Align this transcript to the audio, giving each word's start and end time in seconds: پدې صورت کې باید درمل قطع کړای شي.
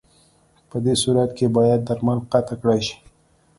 پدې 0.69 0.93
صورت 1.03 1.29
کې 1.37 1.45
باید 1.57 1.79
درمل 1.87 2.19
قطع 2.31 2.55
کړای 2.61 2.81
شي. 2.87 2.95